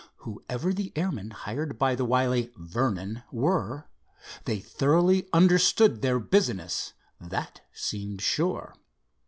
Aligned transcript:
Whoever 0.15 0.73
the 0.73 0.91
airmen 0.95 1.29
hired 1.29 1.77
by 1.77 1.93
the 1.93 2.05
wily 2.05 2.51
Vernon 2.57 3.21
were, 3.31 3.87
they 4.45 4.59
thoroughly 4.59 5.27
understood 5.31 6.01
their 6.01 6.17
business, 6.19 6.93
that 7.19 7.61
seemed 7.71 8.19
sure. 8.19 8.73